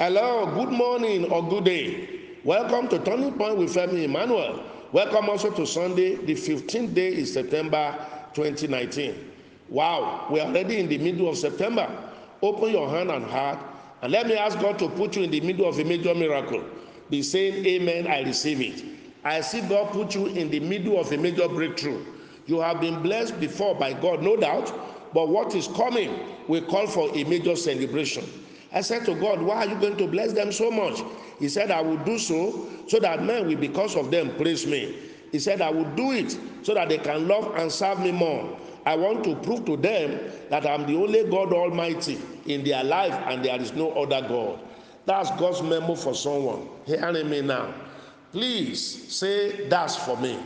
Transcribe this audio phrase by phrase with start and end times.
[0.00, 2.08] Hello, good morning or good day.
[2.44, 4.62] Welcome to Turning Point with Femi Emmanuel.
[4.92, 7.98] Welcome also to Sunday, the 15th day in September
[8.32, 9.28] 2019.
[9.68, 11.90] Wow, we are already in the middle of September.
[12.42, 13.58] Open your hand and heart
[14.00, 16.62] and let me ask God to put you in the middle of a major miracle.
[17.10, 18.84] Be saying, Amen, I receive it.
[19.24, 22.04] I see God put you in the middle of a major breakthrough.
[22.46, 24.72] You have been blessed before by God, no doubt,
[25.12, 28.24] but what is coming will call for a major celebration.
[28.72, 31.00] I said to God, Why are you going to bless them so much?
[31.38, 34.96] He said, I will do so so that men will, because of them, praise me.
[35.32, 38.58] He said, I will do it so that they can love and serve me more.
[38.86, 43.12] I want to prove to them that I'm the only God Almighty in their life
[43.26, 44.60] and there is no other God.
[45.04, 47.72] That's God's memo for someone hearing me now.
[48.32, 50.38] Please say, That's for me.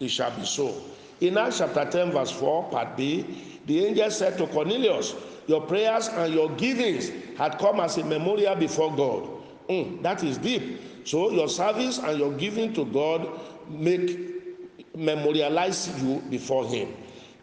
[0.00, 0.74] It shall be so.
[1.20, 3.24] In Acts chapter 10, verse 4, part B,
[3.66, 5.14] the angel said to Cornelius,
[5.46, 9.28] Your prayers and your givings had come as a memorial before God.
[9.68, 10.80] Mm, that is deep.
[11.04, 13.28] So your service and your giving to God
[13.68, 14.18] make
[14.94, 16.88] memorialize you before Him.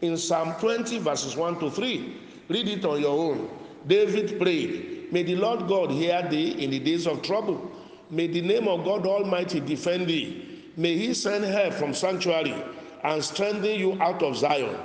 [0.01, 2.17] In Psalm 20, verses 1 to 3,
[2.49, 3.49] read it on your own.
[3.87, 7.71] David prayed, May the Lord God hear thee in the days of trouble.
[8.09, 10.63] May the name of God Almighty defend thee.
[10.77, 12.55] May he send help from sanctuary
[13.03, 14.77] and strengthen you out of Zion.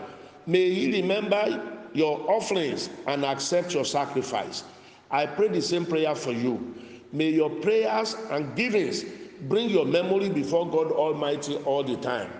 [0.47, 4.65] May he remember your offerings and accept your sacrifice.
[5.11, 6.75] I pray the same prayer for you.
[7.13, 9.05] May your prayers and givings
[9.49, 12.31] bring your memory before God Almighty all the time.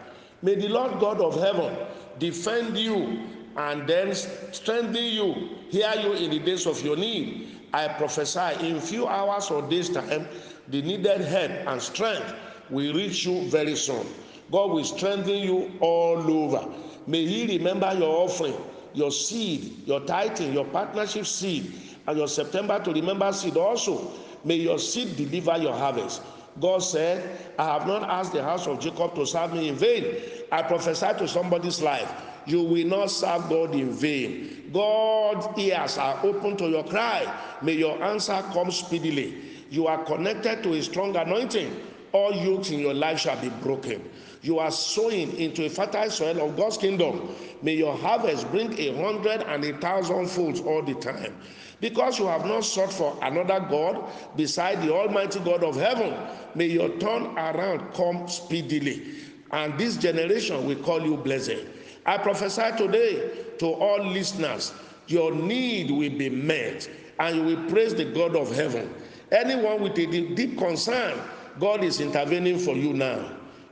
[0.43, 1.75] May the Lord God of heaven
[2.19, 3.27] defend you
[3.57, 7.61] and then strengthen you, hear you in the days of your need.
[7.73, 10.27] I prophesy in few hours or days' time,
[10.69, 12.35] the needed help and strength
[12.71, 14.07] will reach you very soon.
[14.53, 16.69] God will strengthen you all over.
[17.07, 18.57] May He remember your offering,
[18.97, 21.73] your seed, your tithing, your partnership seed,
[22.07, 24.13] and your September to remember seed also.
[24.45, 26.23] May your seed deliver your harvest.
[26.61, 30.17] God said, I have not asked the house of Jacob to serve me in vain.
[30.51, 32.11] I prophesy to somebody's life.
[32.47, 34.71] You will not serve God in vain.
[34.73, 37.27] God's ears are open to your cry.
[37.61, 39.35] May your answer come speedily.
[39.69, 41.75] You are connected to a strong anointing.
[42.13, 44.09] All yokes in your life shall be broken.
[44.47, 47.35] You are sowing into a fertile soil of God's kingdom.
[47.63, 51.35] May your harvest bring a hundred and a thousand folds all the time.
[51.81, 56.15] Because you have not sought for another God beside the Almighty God of heaven,
[56.55, 59.17] may your turn around come speedily.
[59.51, 61.67] And this generation will call you blessed.
[62.07, 64.73] I prophesy today to all listeners
[65.09, 68.95] your need will be met and you will praise the God of heaven.
[69.33, 71.19] Anyone with a deep concern,
[71.59, 73.29] God is intervening for you now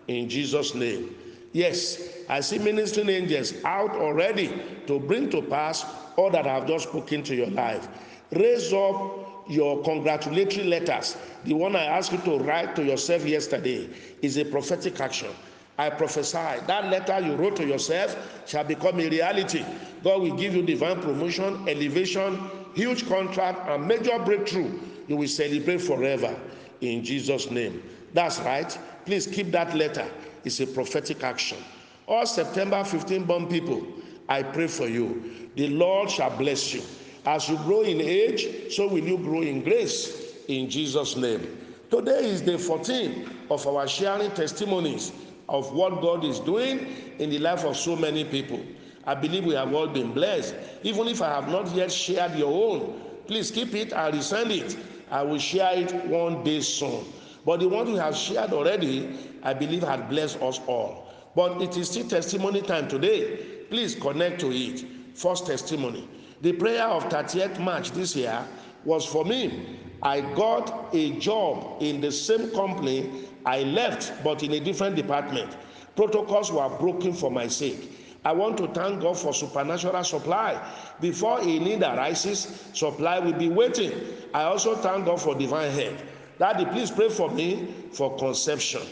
[0.09, 1.15] in Jesus' name.
[1.53, 5.85] Yes, I see ministering angels out already to bring to pass
[6.17, 7.87] all that I have just spoken to your life.
[8.33, 11.17] Raise up your congratulatory letters.
[11.45, 13.89] The one I asked you to write to yourself yesterday
[14.23, 15.31] is a prophetic action.
[15.77, 18.17] I prophesy that letter you wrote to yourself
[18.47, 19.65] shall become a reality.
[20.03, 22.39] God will give you divine promotion, elevation,
[22.75, 24.73] huge contract, and major breakthrough.
[25.09, 26.35] You will celebrate forever
[26.81, 27.83] in Jesus' name.
[28.15, 28.79] That's right.
[29.05, 30.07] Please keep that letter.
[30.45, 31.59] It's a prophetic action.
[32.07, 33.87] All September 15 born people,
[34.29, 35.51] I pray for you.
[35.57, 36.83] The Lord shall bless you.
[37.27, 41.59] As you grow in age, so will you grow in grace in Jesus' name.
[41.91, 45.13] Today is day 14 of our sharing testimonies
[45.49, 46.87] of what God is doing
[47.19, 48.61] in the life of so many people.
[49.07, 50.55] I believe we have all been blessed.
[50.83, 54.77] Even if I have not yet shared your own, please keep it and resend it.
[55.11, 57.05] I will share it one day soon.
[57.45, 61.09] But the one we have shared already, I believe, had blessed us all.
[61.35, 63.65] But it is still testimony time today.
[63.71, 64.85] Please connect to it.
[65.15, 66.09] First testimony.
[66.41, 68.45] The prayer of 30th March this year
[68.85, 69.79] was for me.
[70.03, 73.11] I got a job in the same company
[73.47, 75.57] I left, but in a different department.
[75.97, 78.01] Protocols were broken for my sake.
[78.25, 80.61] I want to thank God for supernatural supply.
[81.01, 83.93] Before a need arises, supply will be waiting.
[84.33, 85.97] I also thank God for divine help.
[86.39, 88.83] Daddy, please pray for me for conception.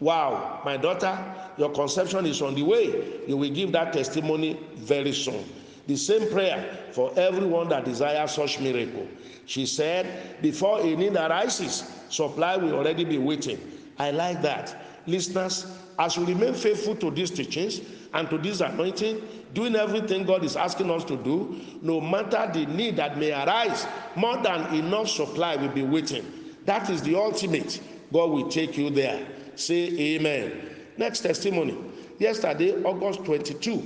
[0.00, 1.18] Wow, my daughter,
[1.56, 3.20] your conception is on the way.
[3.26, 5.44] You will give that testimony very soon.
[5.86, 9.06] The same prayer for everyone that desires such miracle.
[9.46, 13.58] She said, before a need arises, supply will already be waiting.
[13.98, 14.76] I like that.
[15.06, 15.66] Listeners,
[15.98, 17.80] as we remain faithful to these teachings
[18.14, 19.20] and to this anointing,
[19.52, 23.86] doing everything God is asking us to do, no matter the need that may arise,
[24.16, 26.24] more than enough supply will be waiting.
[26.64, 27.80] That is the ultimate.
[28.12, 29.26] God will take you there.
[29.56, 30.70] Say amen.
[30.96, 31.76] Next testimony.
[32.18, 33.82] Yesterday, August 22,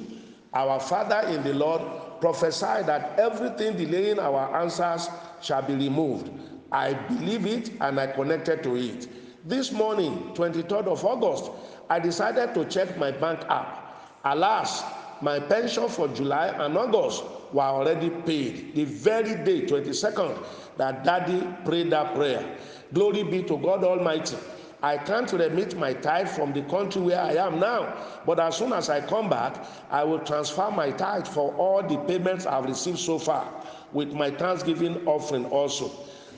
[0.53, 1.83] our Father in the Lord
[2.21, 5.09] prophesied that everything delaying our answers
[5.41, 6.31] shall be removed.
[6.71, 9.09] I believe it and I connected to it.
[9.49, 11.51] This morning, 23rd of August,
[11.89, 14.11] I decided to check my bank app.
[14.25, 14.83] Alas,
[15.23, 18.75] my pension for July and August were already paid.
[18.75, 20.37] The very day, 22nd,
[20.79, 22.57] that daddy prayed that prayer.
[22.93, 24.37] Glory be to God Almighty.
[24.83, 28.73] I can't remit my tithe from the country where I am now, but as soon
[28.73, 32.99] as I come back, I will transfer my tithe for all the payments I've received
[32.99, 33.53] so far
[33.93, 35.91] with my thanksgiving offering also.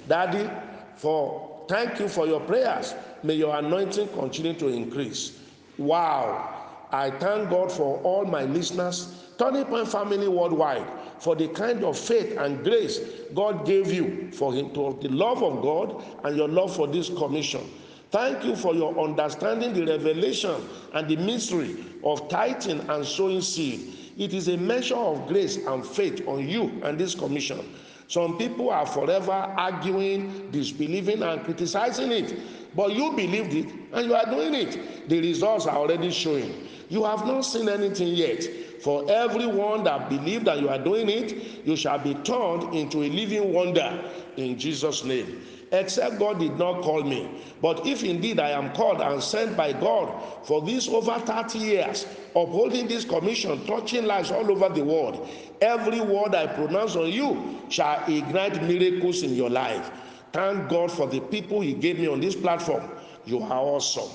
[0.08, 0.50] Daddy,
[0.96, 2.94] for thank you for your prayers.
[3.22, 5.38] May your anointing continue to increase.
[5.76, 6.56] Wow.
[6.92, 10.86] I thank God for all my listeners, Turning Point family worldwide,
[11.20, 12.98] for the kind of faith and grace
[13.34, 17.08] God gave you for him to the love of God and your love for this
[17.08, 17.68] commission.
[18.10, 20.56] Thank you for your understanding the revelation
[20.94, 23.96] and the mystery of tithing and sowing seed.
[24.18, 27.60] It is a measure of grace and faith on you and this commission.
[28.08, 32.36] Some people are forever arguing, disbelieving, and criticizing it.
[32.74, 35.08] But you believed it and you are doing it.
[35.08, 36.68] The results are already showing.
[36.88, 38.44] You have not seen anything yet.
[38.82, 43.08] For everyone that believes that you are doing it, you shall be turned into a
[43.08, 44.02] living wonder
[44.36, 47.42] in Jesus' name except God did not call me.
[47.62, 52.06] But if indeed I am called and sent by God for these over 30 years,
[52.30, 55.28] upholding this commission, touching lives all over the world,
[55.60, 59.90] every word I pronounce on you shall ignite miracles in your life.
[60.32, 62.88] Thank God for the people He gave me on this platform.
[63.24, 64.10] You are awesome.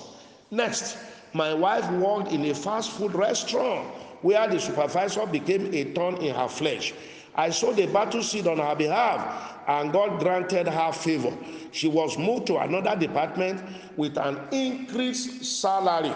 [0.51, 0.97] Next,
[1.33, 3.87] my wife worked in a fast food restaurant
[4.21, 6.93] where the supervisor became a thorn in her flesh.
[7.35, 11.35] I saw the battle seed on her behalf and God granted her favor.
[11.71, 13.61] She was moved to another department
[13.97, 16.13] with an increased salary,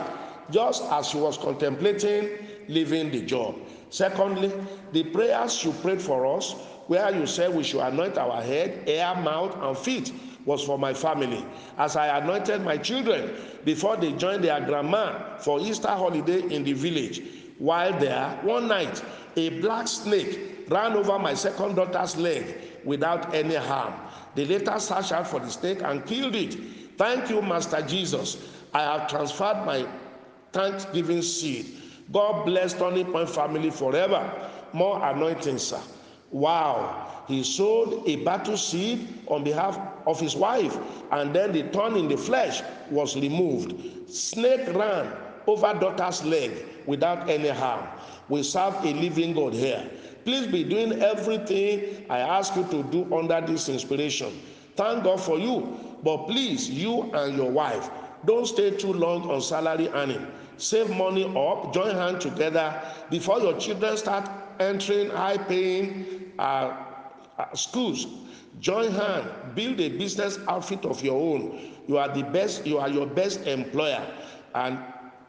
[0.49, 2.29] just as she was contemplating
[2.69, 3.55] leaving the job.
[3.89, 4.51] Secondly,
[4.93, 6.55] the prayers you prayed for us,
[6.89, 10.11] where you said we should anoint our head, ear, mouth, and feet,
[10.45, 11.45] was for my family.
[11.77, 16.73] As I anointed my children before they joined their grandma for Easter holiday in the
[16.73, 17.21] village.
[17.59, 19.03] While there, one night,
[19.35, 23.93] a black snake ran over my second daughter's leg without any harm.
[24.33, 26.57] They later searched out for the snake and killed it.
[26.97, 28.49] Thank you, Master Jesus.
[28.73, 29.85] I have transferred my
[30.53, 31.67] thanksgiving seed.
[32.11, 34.49] God bless Turning Point family forever.
[34.73, 35.79] More anointing, sir.
[36.31, 37.23] Wow.
[37.27, 40.77] He sowed a battle seed on behalf of his wife,
[41.11, 44.09] and then the thorn in the flesh was removed.
[44.09, 45.11] Snake ran
[45.45, 46.51] over daughter's leg
[46.87, 47.87] without any harm.
[48.29, 49.87] We serve a living God here.
[50.25, 54.39] Please be doing everything I ask you to do under this inspiration.
[54.75, 55.77] Thank God for you.
[56.03, 57.89] But please, you and your wife,
[58.25, 60.25] don't stay too long on salary earning.
[60.57, 64.29] Save money up, join hands together before your children start
[64.59, 66.18] entering high paying
[67.53, 68.07] schools.
[68.59, 71.73] Join hands, build a business outfit of your own.
[71.87, 74.05] You are the best, you are your best employer.
[74.55, 74.79] And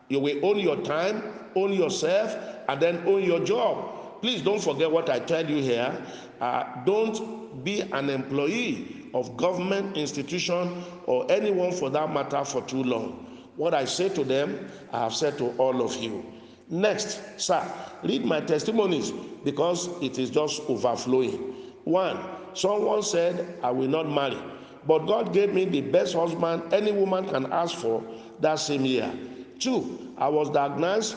[0.08, 1.22] you will own your time,
[1.54, 2.36] own yourself,
[2.68, 6.04] and then own your job please don't forget what I tell you here.
[6.40, 12.82] Uh, don't be an employee of government institution or anyone for that matter for too
[12.82, 13.26] long.
[13.56, 16.24] What I say to them, I have said to all of you.
[16.70, 17.62] Next, sir,
[18.02, 19.10] read my testimonies
[19.44, 21.54] because it is just overflowing.
[21.84, 22.18] One,
[22.54, 24.38] someone said, I will not marry,
[24.86, 28.02] but God gave me the best husband any woman can ask for
[28.40, 29.12] that same year.
[29.58, 31.16] Two, I was diagnosed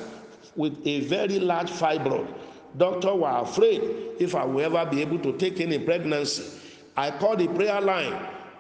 [0.56, 2.28] with a very large fibroid
[2.78, 3.82] Doctor were afraid
[4.20, 6.60] if I will ever be able to take any pregnancy.
[6.98, 8.14] I called the prayer line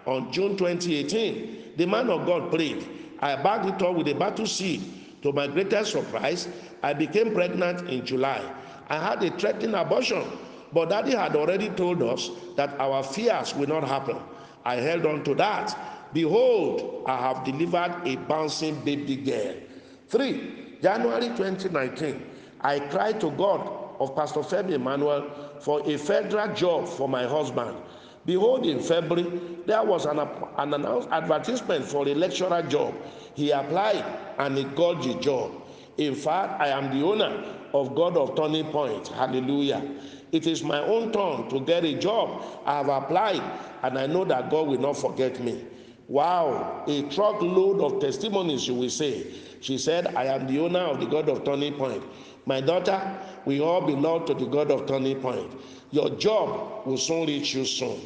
[0.05, 1.73] on June 2018.
[1.77, 2.87] The man of God prayed.
[3.19, 4.81] I backed it up with a battle seed.
[5.23, 6.47] To my greatest surprise,
[6.83, 8.41] I became pregnant in July.
[8.89, 10.23] I had a threatening abortion,
[10.73, 14.17] but daddy had already told us that our fears will not happen.
[14.65, 15.77] I held on to that.
[16.13, 19.55] Behold, I have delivered a bouncing baby girl.
[20.09, 22.21] Three, January 2019,
[22.61, 23.67] I cried to God
[23.99, 27.75] of Pastor Femi Emmanuel for a federal job for my husband.
[28.25, 32.95] Behold, in February, there was an, an announced advertisement for a lecturer job.
[33.35, 34.03] He applied
[34.37, 35.51] and he got the job.
[35.97, 39.07] In fact, I am the owner of God of Turning Point.
[39.09, 39.83] Hallelujah.
[40.31, 42.43] It is my own turn to get a job.
[42.65, 43.43] I have applied
[43.83, 45.65] and I know that God will not forget me.
[46.07, 49.27] Wow, a truckload of testimonies, you will say.
[49.61, 52.03] She said, I am the owner of the God of Turning Point.
[52.45, 53.01] My daughter,
[53.45, 55.51] we all belong to the God of Turning Point.
[55.91, 57.99] Your job will soon reach you soon.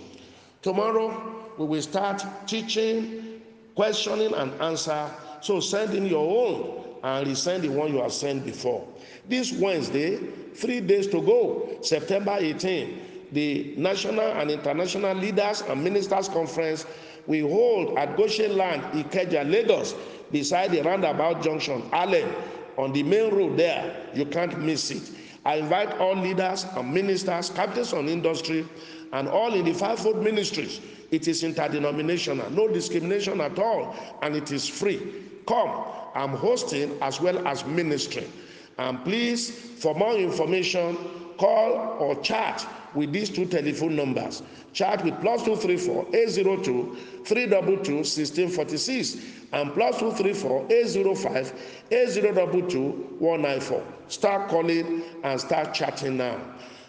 [0.62, 3.41] Tomorrow, we will start teaching,
[3.75, 5.10] questioning, and answer.
[5.41, 8.88] So send in your own and resend the one you have sent before.
[9.27, 10.17] This Wednesday,
[10.56, 13.01] three days to go, September 18,
[13.32, 16.86] the national and international leaders and ministers conference
[17.27, 19.96] we hold at Goshen Land, Ikeja, Lagos,
[20.32, 22.34] beside the roundabout junction, Allen,
[22.78, 24.08] on the main road there.
[24.14, 25.12] You can't miss it.
[25.46, 28.68] I invite all leaders and ministers, captains on industry,
[29.14, 30.82] and all in the fivefold ministries.
[31.10, 35.00] It is interdenominational, no discrimination at all, and it is free.
[35.48, 38.32] Come, I'm hosting as well as ministering.
[38.78, 40.98] And please, for more information,
[41.38, 44.44] call or chat with these two telephone numbers.
[44.74, 49.17] Chat with plus 234 802 322 1646
[49.53, 51.53] and plus 234 805
[51.91, 52.89] 8022
[53.20, 53.84] 194.
[54.08, 56.39] Start calling and start chatting now.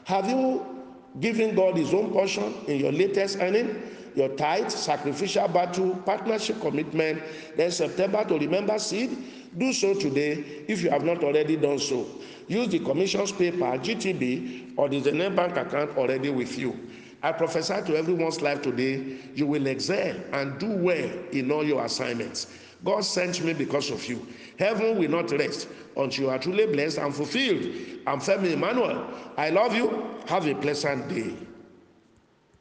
[0.04, 0.64] Have you
[1.20, 3.82] given God His own portion in your latest earning?
[4.14, 7.22] Your tithe, sacrificial battle, partnership commitment,
[7.56, 9.16] then September to remember seed?
[9.56, 12.06] Do so today if you have not already done so.
[12.48, 16.78] Use the commission's PayPal, GTB, or the Zenith Bank account already with you.
[17.22, 21.84] I prophesy to everyone's life today, you will excel and do well in all your
[21.84, 22.46] assignments.
[22.84, 24.26] God sent me because of you.
[24.58, 27.64] Heaven will not rest until you are truly blessed and fulfilled.
[28.06, 29.04] I'm Femi Emmanuel.
[29.36, 30.16] I love you.
[30.28, 31.34] Have a pleasant day.